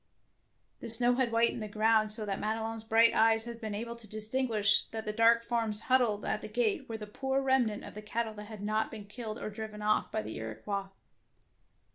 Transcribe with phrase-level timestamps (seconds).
[0.81, 3.95] ''The snow had whitened the ground, so that Madelon' s bright eyes had been able
[3.97, 7.93] to distinguish that the dark forms huddled at the gate were the poor remnant of
[7.93, 10.89] the cattle that had not been killed or driven off by the Iro quois.